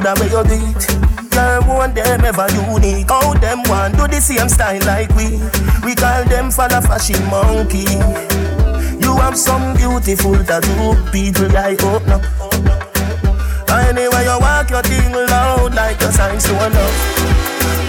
coulda 0.00 0.20
where 0.20 0.30
you 0.30 0.42
beat. 0.44 1.30
Girl, 1.30 1.60
want 1.68 1.94
them 1.94 2.24
ever 2.24 2.48
unique. 2.72 3.08
How 3.08 3.34
them 3.34 3.62
want 3.64 3.96
do 3.96 4.06
the 4.06 4.20
same 4.20 4.48
style 4.48 4.80
like 4.86 5.10
we? 5.14 5.38
We 5.84 5.94
call 5.94 6.24
them 6.24 6.48
the 6.50 6.80
fashion 6.86 7.22
monkey. 7.30 7.86
You 9.04 9.16
have 9.16 9.36
some 9.36 9.76
beautiful 9.76 10.36
tattoo, 10.44 10.96
people 11.12 11.56
I 11.56 11.76
hope 11.80 12.02
oh, 12.06 12.50
not. 12.64 13.86
Anyway, 13.88 14.24
you 14.24 14.38
walk 14.40 14.70
your 14.70 14.82
thing 14.82 15.12
loud 15.12 15.74
like 15.74 15.98
the 15.98 16.10
signs 16.10 16.44
to 16.44 16.54
enough. 16.66 17.30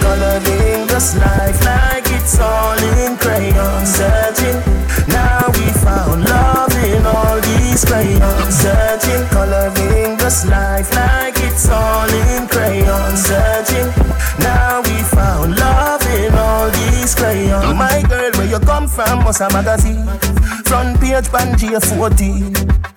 Coloring 0.02 0.86
this 0.86 1.16
life 1.16 1.64
like 1.64 2.04
it's 2.10 2.38
all 2.40 2.76
in 2.98 3.16
crayon 3.18 3.86
Searching, 3.86 4.58
now 5.06 5.46
we 5.54 5.70
found 5.78 6.24
love 6.24 6.74
in 6.84 7.06
all 7.06 7.40
these 7.40 7.84
crayons 7.84 8.52
Searching, 8.52 9.24
coloring 9.28 10.16
this 10.16 10.44
life 10.44 10.92
like 10.96 11.21
it's 11.52 11.68
all 11.68 12.08
in 12.08 12.48
crayon 12.48 13.16
Searching, 13.16 13.88
now 14.40 14.80
we 14.80 14.96
found 15.12 15.56
love 15.56 16.02
in 16.16 16.34
all 16.34 16.70
these 16.70 17.14
crayons. 17.14 17.76
My 17.76 18.02
girl, 18.08 18.30
where 18.32 18.48
you 18.48 18.58
come 18.60 18.88
from, 18.88 19.24
was 19.24 19.40
a 19.40 19.48
magazine. 19.50 20.06
Front 20.64 21.00
page, 21.00 21.28
Banjia 21.28 21.80
14 21.80 22.52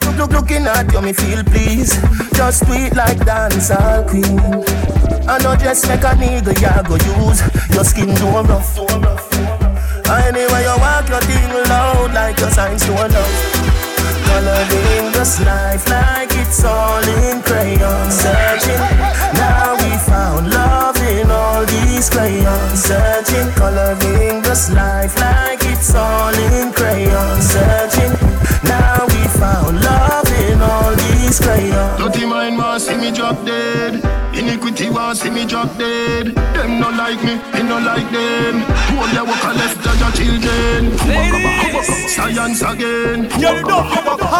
Look, 0.05 0.17
look, 0.17 0.31
looking 0.31 0.65
at 0.67 0.91
you, 0.93 1.01
me 1.01 1.11
feel 1.11 1.43
please 1.43 1.91
Just 2.33 2.65
sweet 2.65 2.95
like 2.95 3.17
dancehall 3.19 4.07
queen. 4.07 4.39
I 5.27 5.37
know 5.39 5.55
just 5.55 5.87
make 5.87 6.03
a 6.03 6.13
nigga 6.15 6.53
ya 6.61 6.81
go 6.83 6.95
use. 6.95 7.41
Your 7.73 7.83
skin 7.83 8.15
too 8.15 8.27
rough. 8.27 8.77
Anyway 10.07 10.61
you 10.63 10.77
walk 10.79 11.09
your 11.09 11.19
thing 11.21 11.51
loud 11.67 12.13
Like 12.13 12.39
your 12.39 12.49
signs 12.51 12.85
to 12.85 12.91
love 12.93 13.84
Coloring 14.27 15.11
this 15.13 15.39
life 15.41 15.87
like 15.89 16.31
it's 16.33 16.63
all 16.63 17.03
in 17.03 17.41
crayon. 17.41 18.11
Searching, 18.11 18.81
want 35.05 35.17
see 35.17 35.29
me 35.29 35.45
drop 35.45 35.69
dead. 35.77 36.33
Them 36.55 36.79
no 36.79 36.89
like 36.89 37.21
me, 37.23 37.35
me 37.53 37.61
no 37.69 37.77
like 37.77 38.09
them. 38.09 38.65
Hold 38.97 39.11
their 39.13 39.25
work 39.25 39.43
left 39.59 39.85
of 39.85 39.99
your 40.01 40.11
children. 40.17 40.97
Science 42.09 42.61
again. 42.61 43.29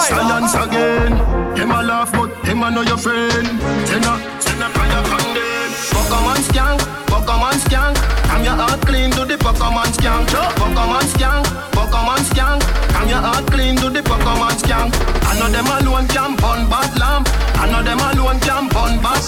Science 0.10 0.56
again. 0.56 1.12
Them 1.56 1.72
a 1.72 1.84
laugh, 1.84 2.12
but 2.12 2.30
them 2.44 2.64
a 2.64 2.72
know 2.72 2.82
your 2.82 2.98
friend. 2.98 3.48
Tenna, 3.90 4.14
tenna, 4.42 4.68
fire 4.74 5.04
condemn. 5.10 5.72
Pokemon 5.94 6.40
skank, 6.48 6.80
Pokemon 7.12 7.58
skank. 7.66 7.96
I'm 8.34 8.44
your 8.44 8.56
heart 8.56 8.82
clean 8.82 9.12
to 9.12 9.26
the 9.26 9.38
Pokemon 9.38 9.90
skank. 9.98 10.28
Pokemon 10.60 11.06
skank, 11.14 11.46
Pokemon 11.78 12.22
skank. 12.30 12.62
I'm 12.96 13.08
your 13.08 13.22
heart 13.22 13.46
clean 13.48 13.76
to 13.78 13.90
the 13.90 14.02
Pokemon 14.02 14.56
skank. 14.62 14.92
I 15.30 15.38
know 15.40 15.50
them 15.50 15.68
alone 15.68 16.08
can 16.08 16.36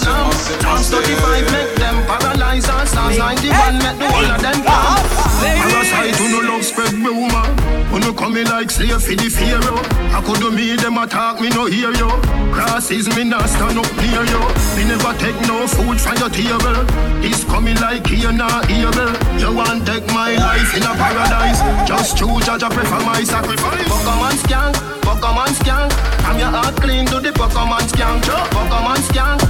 lamp. 0.06 0.34
35 0.34 1.52
make 1.52 1.74
them 1.76 1.96
paralyze 2.06 2.66
91 2.66 3.78
make 3.78 3.98
the 3.98 4.08
whole 4.10 4.30
of 4.30 4.40
them 4.42 4.58
come. 4.62 5.28
Parasite 5.38 6.16
who 6.16 6.26
no 6.30 6.40
love 6.48 6.64
spread 6.64 6.92
rumor. 6.92 7.46
Who 7.90 8.00
no 8.00 8.12
like 8.44 8.70
slave 8.70 9.02
for 9.02 9.14
the 9.14 9.28
pharaoh. 9.30 9.82
I 10.12 10.20
could 10.24 10.40
do 10.40 10.50
me 10.50 10.76
them 10.76 10.98
attack 10.98 11.40
me 11.40 11.48
no 11.50 11.66
hear 11.66 11.92
you. 11.94 12.10
Crosses 12.52 13.08
me 13.16 13.24
not 13.24 13.48
stand 13.48 13.78
up 13.78 13.88
near 14.02 14.24
you. 14.26 14.42
Me 14.76 14.82
never 14.84 15.14
take 15.18 15.38
no 15.46 15.66
food 15.66 16.00
from 16.00 16.16
your 16.18 16.30
table. 16.30 16.78
It's 17.24 17.44
coming 17.44 17.76
like 17.80 18.06
here 18.06 18.32
not 18.32 18.68
evil. 18.70 19.10
You 19.38 19.54
want 19.54 19.86
take 19.86 20.06
my 20.08 20.34
life 20.36 20.74
in 20.76 20.82
a 20.82 20.92
paradise. 20.98 21.60
Just 21.88 22.18
choose 22.18 22.44
judge 22.44 22.62
I 22.62 22.68
prefer 22.68 23.00
my 23.04 23.22
sacrifice. 23.22 23.88
Pokemon 23.88 24.36
skank, 24.42 24.74
Pokemon 25.06 25.52
skank. 25.60 25.90
I'm 26.26 26.38
your 26.38 26.50
heart 26.50 26.76
clean 26.76 27.06
to 27.06 27.20
the 27.20 27.30
Pokemon 27.30 27.86
skank. 27.92 28.22
Pokemon 28.52 29.00
skank, 29.08 29.40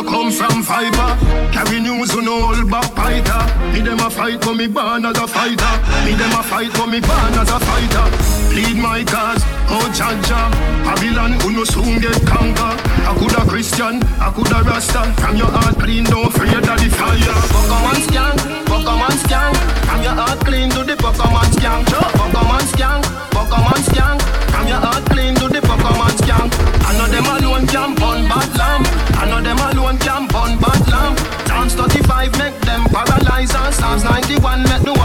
You 0.00 0.06
come 0.08 0.32
from, 0.32 0.62
fiber. 0.62 1.12
Carry 1.52 1.78
news 1.78 2.16
on 2.16 2.26
all 2.26 2.56
back 2.64 2.88
fighter. 2.96 3.42
Me 3.70 3.80
them 3.84 4.00
a 4.00 4.08
fight, 4.08 4.40
but 4.40 4.54
me 4.54 4.66
born 4.66 5.04
as 5.04 5.18
a 5.18 5.26
fighter. 5.28 5.74
Me 6.06 6.16
them 6.16 6.32
a 6.32 6.42
fight, 6.42 6.72
but 6.72 6.86
me 6.86 7.00
born 7.00 7.36
as 7.36 7.50
a 7.50 7.60
fighter. 7.60 8.06
Plead 8.48 8.80
my 8.80 9.04
cause, 9.04 9.44
oh 9.68 9.84
Jaja. 9.92 10.48
Babylon, 10.88 11.32
who 11.40 11.52
no 11.52 11.64
soon 11.64 12.00
get 12.00 12.16
conquer. 12.24 12.72
I 13.04 13.14
coulda 13.18 13.44
Christian, 13.44 14.00
I 14.16 14.32
coulda 14.32 14.64
Rasta. 14.64 15.12
From 15.20 15.36
your 15.36 15.52
heart 15.52 15.76
clean, 15.76 16.04
don't 16.04 16.32
fear 16.32 16.48
of 16.48 16.64
the 16.64 16.88
fire. 16.96 17.36
Pokemon 17.52 18.00
skank, 18.08 18.40
Pokemon 18.72 19.16
skank. 19.20 19.56
From 19.84 20.02
your 20.02 20.16
heart 20.16 20.40
clean 20.40 20.70
to 20.70 20.82
the 20.82 20.96
Pokemon 20.96 21.52
skank. 21.60 21.84
Pokemon 22.16 22.64
skank, 22.72 23.04
Pokemon 23.36 23.80
skank. 23.84 24.22
From 24.48 24.66
your 24.66 24.80
heart 24.80 25.04
clean 25.12 25.34
to 25.34 25.46
the 25.48 25.60
Pokemon 25.60 26.16
skank. 26.24 26.50
I 26.88 26.96
know 26.96 27.06
them 27.06 27.26
alone 27.26 27.66
camp 27.66 28.00
on 28.00 28.26
bad 28.26 28.56
lamp. 28.56 28.88
I 29.20 29.28
know 29.28 29.42
them 29.42 29.58
alone 29.58 29.89
camp 29.98 30.34
on 30.34 30.58
bad 30.58 30.88
lamp. 30.88 31.18
Dance 31.46 31.74
35 31.74 32.38
make 32.38 32.58
them 32.60 32.84
paralyze 32.84 33.54
and 33.54 33.74
Psalms 33.74 34.04
91 34.04 34.62
make 34.64 34.82
the 34.82 34.99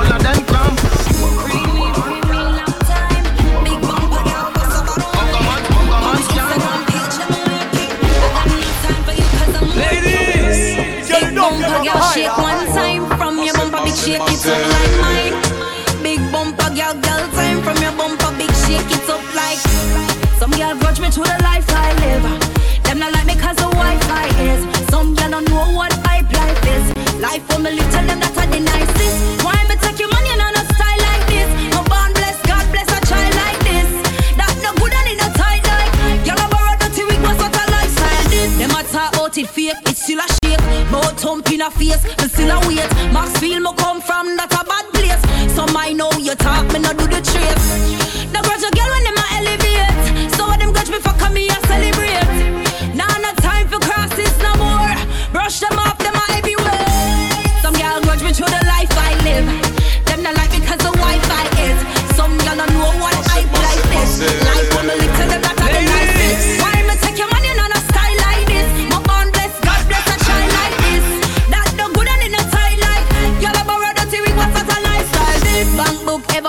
a 41.66 41.72
face, 41.72 42.04
me 42.22 42.28
still 42.28 42.52
a 42.52 42.68
wait. 42.68 43.14
Maxfield 43.14 43.64
me 43.64 43.72
come 43.78 44.02
from, 44.02 44.36
that 44.38 44.52
a 44.54 44.64
bad 44.66 44.86
place. 44.94 45.56
Some 45.56 45.76
I 45.76 45.94
know 45.94 46.12
you 46.20 46.36
talk, 46.36 46.72
me 46.72 46.80
no 46.80 46.94
do 46.94 47.08
the 47.08 47.22
trace. 47.22 47.85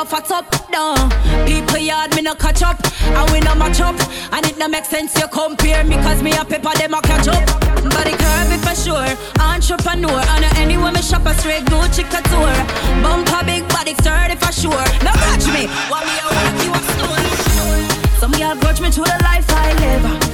Fat 0.06 0.31
up, 0.31 0.47
no. 0.70 0.94
People 1.47 1.79
yard 1.79 2.14
me 2.14 2.23
no 2.23 2.35
catch 2.35 2.62
up, 2.62 2.79
and 3.03 3.31
we 3.32 3.41
no 3.41 3.55
match 3.55 3.81
up. 3.81 3.97
And 4.32 4.47
it 4.47 4.56
no 4.56 4.69
make 4.69 4.85
sense 4.85 5.17
you 5.19 5.26
compare 5.29 5.85
me 5.85 5.97
cause 5.97 6.23
me 6.23 6.32
a 6.32 6.44
pepper 6.44 6.73
them 6.79 6.94
a 6.94 7.03
catch 7.03 7.29
up. 7.29 7.44
Body 7.91 8.14
curvy 8.14 8.58
for 8.62 8.75
sure, 8.75 9.11
entrepreneur. 9.43 10.23
And 10.35 10.44
anywhere 10.56 10.93
me 10.93 11.03
shop 11.03 11.26
a 11.26 11.35
straight 11.35 11.64
Gucci 11.64 12.05
couture. 12.06 12.56
Bumper 13.03 13.44
big 13.44 13.69
body 13.69 13.94
sturdy 13.94 14.37
for 14.37 14.53
sure. 14.53 14.87
No 15.03 15.12
grudge 15.12 15.49
me, 15.50 15.67
what 15.91 16.06
me 16.06 16.14
a 16.23 16.26
walk 16.31 16.56
you 16.64 16.73
a 16.73 16.81
store. 16.94 18.20
Some 18.20 18.32
girl 18.32 18.55
grudge 18.56 18.81
me 18.81 18.91
to 18.91 19.00
the 19.00 19.19
life 19.23 19.47
I 19.50 19.75
live. 19.81 20.25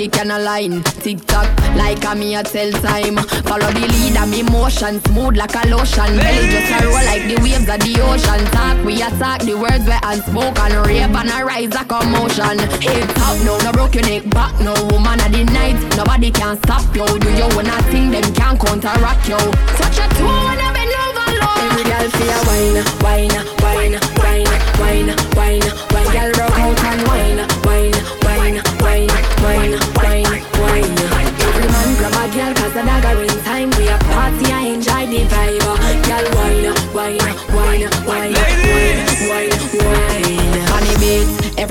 Body 0.00 0.08
can 0.08 0.30
align. 0.30 0.82
Tick 1.04 1.18
tock, 1.26 1.48
like 1.76 2.02
a 2.04 2.14
me 2.14 2.34
a 2.34 2.42
tell 2.42 2.72
time. 2.72 3.16
Follow 3.44 3.70
the 3.72 3.84
lead 3.84 4.16
of 4.16 4.30
me 4.30 4.42
motion, 4.42 5.00
smooth 5.04 5.36
like 5.36 5.54
a 5.54 5.68
lotion. 5.68 6.16
Belly 6.16 6.48
just 6.48 6.72
a 6.72 6.86
roll 6.86 7.04
like 7.04 7.24
the 7.28 7.36
waves 7.42 7.68
of 7.68 7.80
the 7.84 7.92
ocean. 8.00 8.44
Talk, 8.52 8.84
we 8.84 9.02
attack 9.02 9.42
the 9.42 9.54
words 9.54 9.84
we 9.84 9.96
unspoken. 10.00 10.72
Rave 10.88 11.12
and 11.12 11.28
a 11.28 11.44
rise 11.44 11.74
a 11.76 11.84
commotion. 11.84 12.58
Hip 12.80 13.08
top, 13.16 13.36
no, 13.44 13.58
no 13.60 13.72
broke 13.72 13.94
your 13.94 14.04
neck 14.04 14.24
back, 14.30 14.56
no 14.60 14.72
woman 14.88 15.20
of 15.20 15.32
the 15.32 15.44
night. 15.52 15.76
Nobody 15.96 16.30
can 16.30 16.56
stop 16.64 16.84
you. 16.96 17.04
Do 17.04 17.28
you 17.36 17.48
wanna 17.52 17.76
think 17.92 18.12
them 18.12 18.28
can 18.32 18.56
counteract 18.56 19.28
you? 19.28 19.40
Touch 19.76 20.00
a 20.00 20.06
toe 20.16 20.48
and 20.48 20.64
a 20.64 20.68
bend 20.72 20.96
over 20.96 21.28
low. 21.44 21.60
Every 21.68 21.84
girl 21.84 22.08
feel 22.16 22.40
wine, 22.48 22.80
wine, 23.04 23.36
wine, 23.60 24.00
wine, 24.16 24.48
wine, 24.48 24.59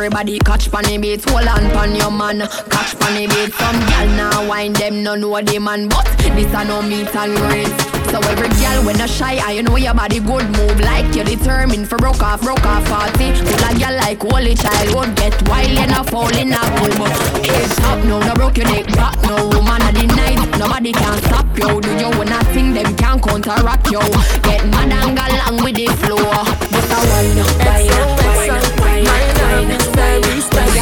everybody 0.10 0.40
catch 0.40 0.68
funny 0.70 0.98
beats. 0.98 1.24
Hold 1.30 1.48
on 1.48 1.70
pon 1.70 1.96
your 1.96 2.10
man, 2.10 2.40
catch 2.74 2.98
funny 2.98 3.28
beats. 3.28 3.56
Some 3.56 3.80
gal 3.90 4.08
now 4.18 4.48
wine 4.50 4.74
them 4.74 5.04
no 5.04 5.14
know 5.16 5.40
the 5.42 5.60
man, 5.60 5.88
but 5.88 6.06
this 6.18 6.52
a 6.54 6.66
no 6.66 6.82
meet 6.82 7.14
and 7.16 7.36
greet. 7.38 7.70
So 8.10 8.18
every 8.18 8.50
girl 8.58 8.86
when 8.86 9.00
a 9.02 9.08
shy, 9.08 9.38
I 9.38 9.62
know 9.62 9.78
your 9.78 9.94
body 9.94 10.20
good 10.20 10.50
move 10.58 10.80
like 10.80 11.14
you're 11.14 11.26
determined 11.26 11.88
for 11.88 11.98
broke 11.98 12.24
off, 12.24 12.42
broke 12.42 12.66
off 12.66 12.86
party. 12.86 13.34
Full 13.36 13.66
of 13.70 13.80
girl 13.80 13.96
like 14.02 14.22
holy 14.22 14.56
child 14.56 14.96
won't 14.96 15.16
get 15.16 15.36
wild 15.48 15.78
and 15.78 15.92
a 15.92 16.04
fall 16.04 16.34
in 16.34 16.54
a 16.54 16.62
boom. 16.74 17.06
Head 17.46 17.70
top, 17.78 18.04
no, 18.06 18.20
no 18.20 18.34
broke 18.34 18.58
your 18.58 18.66
neck 18.66 18.88
back, 18.98 19.22
no 19.30 19.46
woman 19.54 19.82
of 19.86 19.94
the 19.94 20.08
night. 20.18 20.42
Nobody 20.58 20.92
can 20.92 21.22
stop 21.30 21.46
you. 21.54 21.82
Do 21.82 21.92
you 22.02 22.10
wanna 22.18 22.42
think 22.50 22.74
them 22.74 22.96
can 22.98 23.20
counteract 23.22 23.92
you? 23.92 24.02
Get 24.42 24.66
mad 24.74 24.90
and 24.90 25.20
along 25.20 25.64
with 25.64 25.76
the 25.76 25.86
flow. 26.02 26.18
But 26.18 26.90
a 26.90 27.00
wine, 27.06 27.38
wine, 27.38 27.86
wine, 27.86 28.50
wine, 28.50 28.80
wine, 28.82 29.06
wine. 29.06 29.29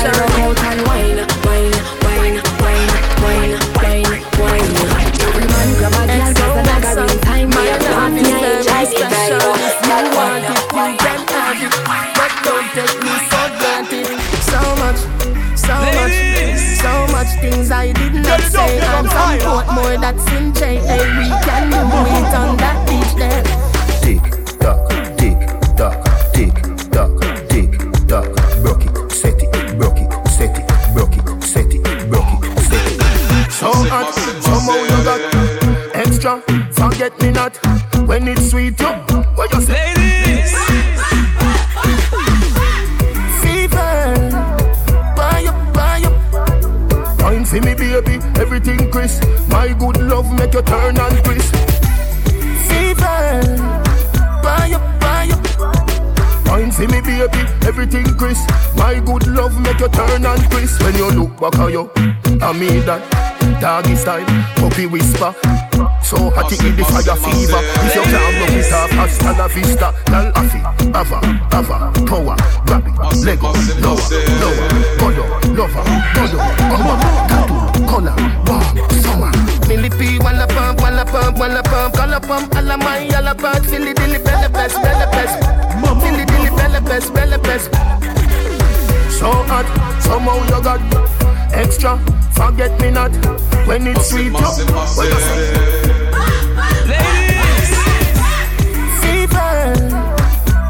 When 0.04 0.67
My 49.50 49.74
good 49.74 49.98
love 50.02 50.32
make 50.34 50.54
you 50.54 50.62
turn 50.62 50.98
and 50.98 51.24
crisp. 51.24 51.56
Fever, 52.68 53.42
buy 54.44 54.72
up, 54.74 55.00
buy 55.00 55.30
up. 55.32 56.48
Wine 56.48 56.72
for 56.72 56.88
me, 56.88 57.02
baby, 57.02 57.40
everything 57.66 58.06
crisp. 58.18 58.50
My 58.76 59.00
good 59.00 59.28
love 59.28 59.60
make 59.62 59.80
you 59.80 59.90
turn 59.90 60.26
and 60.26 60.52
crisp. 60.52 60.82
When 60.84 60.96
you 60.96 61.10
look 61.12 61.40
back 61.40 61.60
at 61.60 61.72
you, 61.72 61.90
I 62.42 62.54
mean 62.54 62.86
that. 62.86 63.02
Doggy 63.62 63.96
style, 63.96 64.26
puppy 64.58 64.86
whisper. 64.86 65.34
So 66.04 66.30
hot 66.30 66.52
it 66.52 66.60
the 66.76 66.84
fire 66.86 67.16
fever. 67.16 67.62
If 67.88 67.96
you 67.96 68.04
can't 68.04 68.36
look 68.40 68.54
it 68.54 68.72
up, 68.72 68.90
hasta 68.92 69.32
la 69.34 69.48
vista. 69.48 69.94
Girl, 70.06 70.32
afi, 70.36 70.60
ava, 70.94 71.20
ava, 71.52 71.92
power, 72.06 72.36
grab 72.66 72.86
it, 72.86 72.96
Lego, 73.26 73.52
lower, 73.82 74.08
lower, 74.42 74.68
godo, 75.00 75.26
lover, 75.58 75.84
godo, 76.14 76.38
come 76.70 76.88
on, 76.88 77.00
tattoo, 77.28 77.47
color, 77.88 78.14
warm, 78.46 78.90
summer. 79.02 79.32
Millipede, 79.68 80.22
walla 80.24 80.46
pump, 80.48 80.82
walla 80.82 81.06
pump, 81.06 81.38
walla 81.40 81.64
pump, 81.64 81.96
color 81.96 82.20
pump, 82.20 82.56
alla 82.56 82.78
my, 82.78 83.08
alla 83.16 83.34
pump, 83.34 83.66
filly 83.66 83.94
dilly, 83.94 84.20
belly 84.20 84.50
best, 84.50 84.76
belly 84.84 85.08
best, 85.12 85.36
filly 86.02 86.26
dilly, 86.26 86.50
belly 86.50 86.82
best, 86.82 87.14
belly 87.14 87.38
best. 87.40 87.72
So 89.18 89.32
hot, 89.50 89.66
somehow 90.02 90.38
you 90.46 90.62
got 90.64 90.82
extra. 91.54 91.98
Forget 92.34 92.80
me 92.80 92.92
not 92.92 93.12
when 93.66 93.88
it's 93.88 94.10
sweet. 94.12 94.26
You, 94.26 94.32
what 94.34 95.10
you 95.10 95.20
say? 95.28 95.44
Fever, 99.02 99.74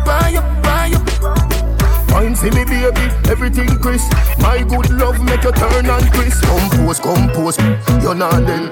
buy 0.05 0.33
up, 0.39 0.47
buy 0.63 0.91
up. 0.95 2.11
Wine 2.11 2.35
for 2.35 2.45
me, 2.45 2.63
baby, 2.63 3.11
everything 3.29 3.67
crisp. 3.79 4.13
My 4.39 4.63
good 4.63 4.89
love 4.91 5.21
make 5.25 5.43
you 5.43 5.51
turn 5.51 5.89
and 5.89 6.11
crisp. 6.13 6.45
Compose, 6.87 7.03
compose, 7.03 7.57
you're 8.01 8.15
not 8.15 8.47
then. 8.47 8.71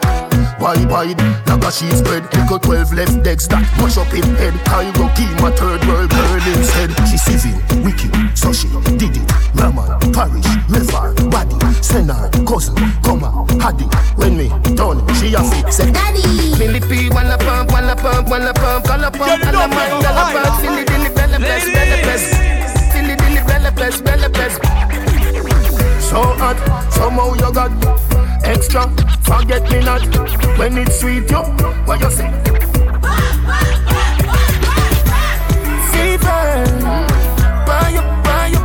Wide, 0.57 0.87
wide, 0.89 1.19
like 1.51 1.63
a 1.67 1.69
sheet 1.69 1.91
spread. 1.91 2.23
Little 2.33 2.59
12 2.59 2.93
left 2.93 3.23
decks 3.23 3.45
that 3.47 3.67
push 3.75 3.97
up 3.97 4.07
in 4.15 4.23
head. 4.39 4.55
Cairo, 4.63 5.11
my 5.43 5.51
third 5.51 5.83
world 5.83 6.07
girl 6.15 6.47
instead. 6.47 6.95
She 7.11 7.19
civil, 7.19 7.59
wicked, 7.83 8.15
so 8.31 8.55
she 8.55 8.71
did 8.95 9.19
it. 9.19 9.27
Raman, 9.59 9.99
parish, 10.15 10.47
river, 10.71 11.11
body, 11.27 11.59
senar, 11.83 12.31
cousin, 12.47 12.79
comma, 13.03 13.43
had 13.59 13.83
it. 13.83 13.91
When 14.15 14.37
me 14.39 14.47
done, 14.79 15.03
she 15.19 15.35
a 15.35 15.43
fit, 15.43 15.67
say 15.73 15.91
daddy. 15.91 16.23
Millipede, 16.55 17.11
walla 17.11 17.35
pump, 17.35 17.73
walla 17.73 17.97
pump, 17.99 18.29
walla 18.29 18.53
pump, 18.53 18.85
color 18.87 19.11
pump, 19.11 19.43
alla 19.43 19.67
man, 19.67 19.91
gala 19.99 20.23
pump, 20.31 20.61
filly 20.63 20.85
dilly, 20.87 21.11
belly 21.11 21.35
bless, 21.35 21.67
belly 21.67 21.99
bless, 21.99 22.23
filly 22.95 23.15
dilly, 23.19 23.43
belly 23.43 23.71
bless, 23.75 23.99
belly 23.99 24.29
bless. 24.31 24.74
So 26.15 26.23
hot, 26.39 26.55
somehow 26.93 27.35
you 27.35 27.51
got 27.51 27.75
extra. 28.47 28.87
Forget 29.27 29.67
me 29.69 29.83
not 29.83 29.99
when 30.57 30.77
it's 30.77 31.01
sweet, 31.01 31.29
yo. 31.29 31.43
What 31.83 31.99
you 31.99 32.09
say? 32.09 32.31
Fever, 35.91 36.47
buy 37.67 37.99
up, 37.99 38.07
buy 38.23 38.55
up. 38.55 38.63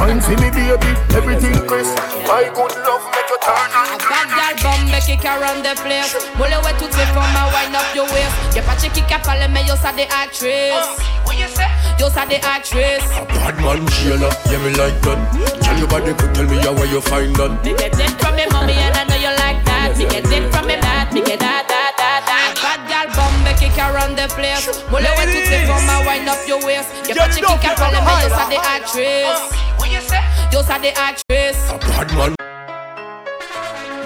Wine 0.00 0.24
for 0.24 0.32
me, 0.40 0.48
baby, 0.48 0.96
everything 1.12 1.60
crisp. 1.68 1.92
My 2.24 2.48
good 2.56 2.72
love 2.88 3.04
make 3.12 3.28
you 3.28 3.38
turn 3.44 3.76
on. 3.76 4.00
Bad 4.08 4.28
girl 4.32 4.54
bombe 4.64 5.00
kick 5.04 5.24
around 5.26 5.62
the 5.62 5.74
place 5.82 6.16
Moule 6.38 6.56
ouais 6.64 6.72
toutes 6.78 6.92
ces 6.92 7.06
formes 7.12 7.36
à 7.36 7.52
wind 7.52 7.74
up 7.74 7.84
your 7.94 8.06
waist 8.12 8.56
Y'a 8.56 8.62
pas 8.62 8.76
de 8.76 8.88
qui 8.88 9.02
a 9.12 9.18
parlé 9.18 9.46
mais 9.48 9.64
yo 9.64 9.74
ça 9.76 9.92
des 9.92 10.08
actrices 10.08 10.88
What 11.26 11.34
you 11.34 11.48
say? 11.54 11.66
Yo 12.00 12.08
ça 12.08 12.24
des 12.24 12.36
actrices 12.36 13.04
Bad 13.28 13.60
man 13.60 13.86
Sheila, 13.90 14.30
yeah 14.48 14.56
me 14.64 14.70
like 14.72 14.98
that. 15.02 15.18
Tell 15.60 15.76
your 15.76 15.86
body 15.86 16.14
could 16.14 16.34
tell 16.34 16.46
me 16.48 16.56
how 16.56 16.72
where 16.72 16.86
you 16.86 17.02
find 17.02 17.36
that. 17.36 17.62
Me 17.62 17.74
get 17.76 17.92
it 17.92 18.10
from 18.16 18.36
me 18.36 18.46
mommy 18.50 18.72
and 18.72 18.96
I 18.96 19.04
know 19.04 19.16
you 19.20 19.28
like 19.36 19.60
that 19.66 19.92
Me 19.98 20.06
get 20.08 20.24
it 20.24 20.50
from 20.50 20.66
me 20.66 20.80
dad, 20.80 21.12
me 21.12 21.20
get 21.20 21.40
that, 21.40 21.68
that, 21.68 21.92
that, 22.00 22.24
that 22.24 22.56
Bad 22.56 22.80
girl 22.88 23.04
bombe 23.12 23.52
kick 23.60 23.76
around 23.76 24.16
the 24.16 24.32
place 24.32 24.64
Moule 24.88 25.02
ouais 25.02 25.28
toutes 25.28 25.44
ces 25.44 25.66
formes 25.66 25.90
à 25.90 26.00
wind 26.08 26.26
up 26.26 26.40
your 26.48 26.64
waist 26.64 26.88
Y'a 27.06 27.14
pas 27.16 27.28
de 27.28 27.34
qui 27.34 27.44
a 27.44 27.74
parlé 27.74 27.98
mais 28.00 28.24
yo 28.24 28.30
ça 28.32 28.48
des 28.48 28.56
actrices 28.56 29.36
uh, 29.36 29.78
What 29.78 29.88
you 29.92 30.00
say? 30.00 30.24
Yo 30.52 30.62
ça 30.62 30.78
des 30.80 30.94
actrices 30.96 31.68
A 31.68 31.76
bad 31.76 32.08
man. 32.16 32.32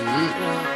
Mm-hmm. 0.02 0.74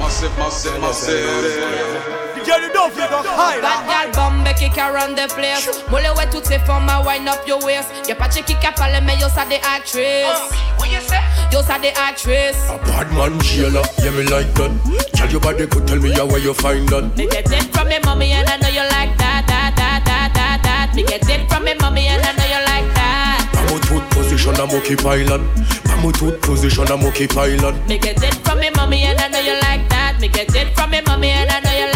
Massive, 0.00 0.32
massive, 0.38 0.80
massive. 0.80 2.27
Bad 2.48 3.84
girl 3.84 4.12
bombe 4.14 4.54
kick 4.56 4.78
around 4.78 5.16
the 5.16 5.28
place 5.34 5.68
Moule 5.90 6.08
ouais 6.16 6.26
toutes 6.32 6.46
ces 6.46 6.58
formes 6.60 6.88
à 6.88 7.02
wind 7.02 7.28
up 7.28 7.46
your 7.46 7.62
waist 7.62 7.88
Y'a 8.08 8.14
pas 8.14 8.28
de 8.28 8.40
qui 8.40 8.54
a 8.66 8.72
parlé 8.72 9.00
mais 9.04 9.16
yo 9.20 9.28
ça 9.28 9.44
des 9.44 9.56
actrices 9.56 10.48
What 10.78 10.86
you 10.86 10.98
say? 11.06 11.20
Yo 11.52 11.60
ça 11.62 11.78
des 11.78 11.92
actrices 12.08 12.56
A 12.70 12.78
bad 12.86 13.12
man 13.12 13.38
Sheila, 13.42 13.82
yeah 14.02 14.10
me 14.12 14.22
like 14.30 14.52
that. 14.54 14.70
Tell 15.12 15.30
your 15.30 15.40
body 15.40 15.66
could 15.66 15.86
tell 15.86 15.98
me 15.98 16.10
how 16.12 16.24
where 16.24 16.38
you 16.38 16.54
find 16.54 16.88
that. 16.88 17.14
Me 17.18 17.26
get 17.26 17.50
it 17.52 17.64
from 17.74 17.88
me 17.88 17.98
mommy 18.04 18.32
and 18.32 18.48
I 18.48 18.56
know 18.56 18.68
you 18.68 18.80
like 18.96 19.16
that, 19.18 19.44
that, 19.46 19.76
that, 19.76 20.04
that, 20.06 20.32
that, 20.34 20.62
that. 20.62 20.94
Me 20.94 21.02
get 21.02 21.28
it 21.28 21.48
from 21.50 21.64
me 21.64 21.74
mommy 21.80 22.06
and 22.06 22.24
I 22.24 22.32
know 22.32 22.46
you 22.48 22.64
like 22.64 22.88
that. 22.94 23.50
Pamo 23.52 23.78
tooth 23.80 24.08
position 24.10 24.54
a 24.54 24.66
monkey 24.66 24.96
pilot. 24.96 25.42
Pamo 25.84 26.12
tooth 26.12 26.40
position 26.40 26.88
a 26.90 26.96
monkey 26.96 27.26
pilot. 27.26 27.74
Me 27.86 27.98
get 27.98 28.22
it 28.22 28.34
from 28.36 28.58
me 28.60 28.70
mommy 28.74 29.02
and 29.02 29.20
I 29.20 29.28
know 29.28 29.40
you 29.40 29.60
like 29.60 29.86
that. 29.90 30.16
Me 30.20 30.28
get 30.28 30.54
it 30.54 30.74
from 30.74 30.90
me 30.90 31.02
mommy 31.06 31.28
and 31.28 31.50
I 31.50 31.60
know 31.60 31.72
you 31.76 31.87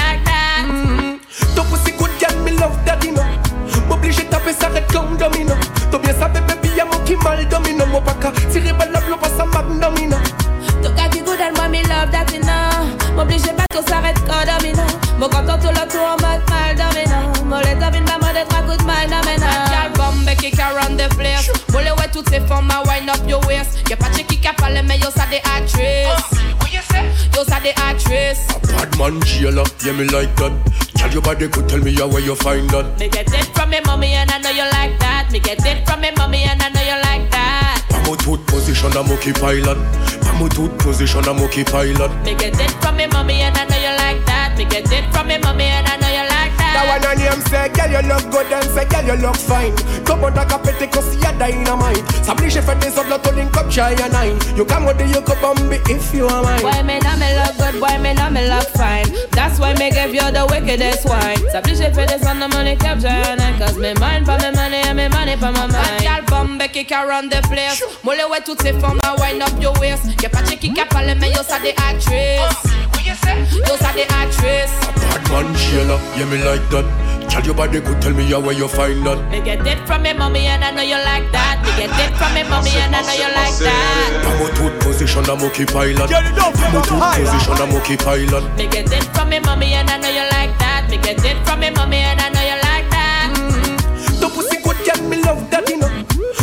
man 29.02 29.20
jailer, 29.22 29.66
yeah 29.84 29.92
me 29.92 30.04
like 30.14 30.34
that. 30.36 30.54
Tell 30.94 31.10
your 31.10 31.22
body 31.22 31.48
could 31.48 31.68
tell 31.68 31.80
me 31.80 31.92
how 31.94 32.06
where 32.06 32.22
you 32.22 32.36
find 32.36 32.70
that. 32.70 32.86
Me 33.00 33.08
get 33.08 33.26
it 33.34 33.46
from 33.50 33.70
me 33.70 33.80
mommy 33.84 34.14
and 34.14 34.30
I 34.30 34.38
know 34.38 34.50
you 34.50 34.62
like 34.78 34.94
that. 35.00 35.26
Me 35.32 35.40
get 35.40 35.58
it 35.66 35.84
from 35.86 36.00
me 36.00 36.10
mommy 36.16 36.44
and 36.44 36.62
I 36.62 36.68
know 36.70 36.86
you 36.86 36.98
like 37.10 37.26
that. 37.34 37.82
Pamo 37.90 38.14
tooth 38.14 38.46
position 38.46 38.94
a 38.94 39.02
monkey 39.02 39.32
pilot. 39.32 39.78
Pamo 40.22 40.46
tooth 40.48 40.78
position 40.78 41.26
a 41.26 41.34
monkey 41.34 41.64
pilot. 41.64 42.12
Me 42.22 42.34
get 42.38 42.54
it 42.54 42.70
from 42.78 42.96
me 42.96 43.06
mommy 43.08 43.42
and 43.42 43.56
I 43.58 43.64
know 43.66 43.80
you 43.82 43.94
like 43.98 44.22
that. 44.30 44.54
Me 44.56 44.64
get 44.70 44.86
it 44.86 45.10
from 45.10 45.26
me 45.26 45.38
mommy 45.38 45.66
and 45.66 45.86
I 45.86 45.96
know 45.98 46.06
you 46.06 46.22
like 46.22 46.54
that. 46.62 46.72
That 46.78 46.86
one 46.86 47.02
on 47.10 47.18
him 47.18 47.41
say, 47.52 47.68
girl 47.68 47.90
you 47.92 48.02
look 48.08 48.24
good 48.32 48.48
and 48.48 48.64
say, 48.72 48.86
girl 48.88 49.04
you 49.04 49.16
look 49.20 49.36
fine. 49.36 49.76
Come 50.08 50.24
on, 50.24 50.34
like 50.34 50.52
a 50.52 50.58
petty 50.58 50.86
cause 50.88 51.12
you're 51.20 51.36
dynamite. 51.36 52.00
S'oblige 52.24 52.60
fait 52.60 52.78
des 52.80 52.96
autres, 52.98 53.20
to 53.22 53.30
link 53.36 53.56
up 53.56 53.70
shy 53.70 53.92
and 53.92 54.12
nine. 54.12 54.38
You 54.56 54.64
come 54.64 54.86
with 54.86 54.96
the 54.96 55.06
you 55.06 55.20
could 55.20 55.40
bomb 55.42 55.58
if 55.70 56.14
you 56.14 56.26
are 56.26 56.42
mine. 56.42 56.62
Boy, 56.62 56.82
me 56.82 56.98
know 57.04 57.16
me 57.20 57.28
look 57.36 57.54
good, 57.60 57.76
boy, 57.80 57.96
me 58.00 58.14
know 58.14 58.30
me 58.30 58.48
look 58.48 58.68
fine. 58.72 59.08
That's 59.32 59.60
why 59.60 59.74
me 59.74 59.90
give 59.90 60.14
you 60.14 60.26
the 60.32 60.46
wickedest 60.48 61.04
wine. 61.04 61.44
S'oblige 61.52 61.92
fait 61.92 62.06
des 62.06 62.26
on 62.26 62.40
the 62.40 62.48
money 62.48 62.76
capture 62.76 63.08
and 63.08 63.40
I 63.40 63.52
cause 63.58 63.76
me 63.76 63.92
mind 64.00 64.24
for 64.24 64.38
me 64.40 64.50
money 64.56 64.80
and 64.88 64.96
me 64.96 65.08
money 65.08 65.36
for 65.36 65.52
my 65.52 65.66
mind. 65.66 66.00
Girl, 66.00 66.24
bombe 66.26 66.66
kick 66.72 66.90
around 66.92 67.30
the 67.30 67.42
place. 67.48 67.82
Molle 68.02 68.24
ouais 68.30 68.40
toutes 68.44 68.62
ces 68.62 68.72
formes, 68.80 69.00
wind 69.18 69.42
up 69.42 69.52
your 69.60 69.74
waist. 69.78 70.08
Y'a 70.22 70.30
pas 70.30 70.42
de 70.42 70.56
qui 70.56 70.72
a 70.80 70.86
parlé, 70.86 71.14
mais 71.14 71.30
yo 71.30 71.42
ça 71.46 71.58
des 71.60 71.74
actrices. 71.76 72.40
Oh, 72.64 72.98
yo 73.04 73.76
ça 73.76 73.92
des 73.94 74.08
actrices. 74.08 74.72
A 74.96 75.18
bad 75.18 75.44
man 75.44 75.54
jailer, 75.56 75.98
yeah 76.16 76.24
me 76.26 76.38
like 76.38 76.66
that. 76.70 77.11
Tell 77.32 77.42
your 77.46 77.54
body 77.54 77.80
could 77.80 78.00
tell 78.02 78.12
me 78.12 78.24
how 78.30 78.40
where 78.40 78.52
you 78.52 78.68
find 78.68 79.06
that. 79.06 79.16
Me 79.30 79.40
get 79.40 79.66
it 79.66 79.80
from 79.86 80.02
me 80.02 80.12
mommy 80.12 80.46
and 80.46 80.62
I 80.62 80.70
know 80.70 80.82
you 80.82 81.00
like 81.00 81.32
that. 81.32 81.64
Me 81.64 81.72
get 81.80 81.88
it 81.88 82.12
from 82.20 82.34
me 82.34 82.44
mommy 82.44 82.76
and 82.76 82.94
I 82.94 83.00
know 83.00 83.16
you 83.16 83.32
like 83.32 83.56
that. 83.56 84.20
Pamo 84.20 84.46
tooth 84.52 84.76
position 84.84 85.24
a 85.24 85.34
monkey 85.34 85.64
pilot. 85.64 86.12
Pamo 86.12 86.80
tooth 86.84 87.08
position 87.16 87.56
a 87.56 87.66
monkey 87.72 87.96
pilot. 87.96 88.44
Me 88.60 88.68
get 88.68 88.92
it 88.92 89.04
from 89.16 89.30
me 89.30 89.40
mommy 89.40 89.72
and 89.72 89.88
I 89.88 89.96
know 89.96 90.12
you 90.12 90.28
like 90.28 90.52
that. 90.60 90.90
Me 90.90 90.98
get 90.98 91.24
it 91.24 91.40
from 91.48 91.60
me 91.60 91.70
mommy 91.70 92.04
and 92.04 92.20
I 92.20 92.28
know 92.28 92.44
you 92.44 92.58
like 92.68 92.90
that. 92.92 93.32
Mm. 93.32 94.20
Ton 94.20 94.30
pussy 94.36 94.60
good 94.60 94.76
girl, 94.84 95.00
me 95.08 95.16
love 95.24 95.40
daddy 95.48 95.76
no. 95.80 95.88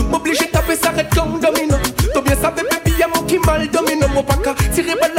M'oblige 0.09 0.49
taper 0.49 0.75
ça 0.75 0.89
red 0.89 1.13
comme 1.13 1.39
domino. 1.39 1.77
T'as 2.13 2.21
bien 2.21 2.35
ça 2.35 2.49
bébé, 2.49 2.97
y'a 2.97 3.07
mon 3.13 3.21
qui 3.29 3.37
mal 3.45 3.69
domino. 3.69 4.07
Mon 4.09 4.23
paka, 4.23 4.55
tiré 4.73 4.95
balle 4.99 5.13
la 5.13 5.18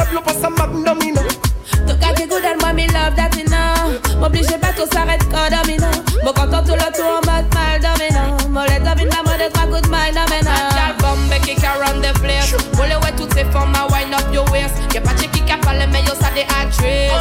Y'a 14.93 15.01
pas 15.01 15.13
de 15.13 15.23
qui 15.23 15.51
a 15.51 15.57
parlé 15.57 15.85
mais 15.91 16.03
yo 16.03 16.13
ça 16.19 16.29
des 16.35 16.41
actrices. 16.41 17.11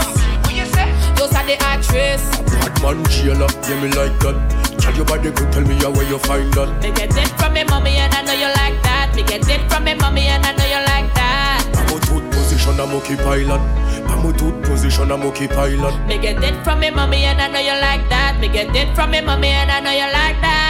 Yo 1.19 1.27
ça 1.27 1.43
des 1.47 1.59
actrices. 1.73 2.31
A 2.37 2.69
bad 2.69 2.83
man 2.83 3.05
jailer, 3.11 3.47
yeah 3.69 3.81
me 3.81 3.89
like 3.95 4.19
that. 4.21 4.35
Tell 4.79 4.95
your 4.97 5.05
body 5.05 5.31
could 5.31 5.53
tell 5.53 5.63
me 5.63 5.75
how 5.77 5.91
where 5.91 6.09
you 6.09 6.19
find 6.19 6.53
that. 6.55 6.83
Me 6.83 6.91
get 6.91 7.17
it 7.17 7.29
from 7.39 7.53
me 7.53 7.65
mommy 7.65 7.97
and 7.97 8.15
I 8.15 8.23
know 8.23 8.33
you 8.33 8.51
like 8.61 8.83
that. 8.83 9.15
Me 9.15 9.23
get 9.23 9.49
it 9.49 9.61
from 9.71 9.85
me 9.85 9.95
mommy 9.95 10.27
and 10.27 10.45
I 10.45 10.53
know 10.53 10.65
you 10.65 10.81
like 10.87 11.15
that. 11.15 11.63
Pamo 11.73 11.99
tooth 12.01 12.31
position 12.33 12.81
a 12.81 12.87
monkey 12.87 13.17
pilot. 13.17 13.61
Pamo 14.09 14.33
tooth 14.37 14.63
position 14.65 15.11
a 15.11 15.17
monkey 15.17 15.47
pilot. 15.47 15.95
Me 16.07 16.19
get 16.19 16.43
it 16.43 16.65
from 16.65 16.81
me 16.81 16.91
mommy 16.91 17.25
and 17.25 17.41
I 17.41 17.49
know 17.49 17.61
you 17.61 17.79
like 17.81 18.09
that. 18.09 18.39
Me 18.41 18.49
get 18.49 18.75
it 18.75 18.95
from 18.97 19.11
me 19.13 19.21
mommy 19.21 19.49
and 19.49 19.71
I 19.71 19.81
know 19.81 19.93
you 19.93 20.11
like 20.13 20.41
that. 20.41 20.70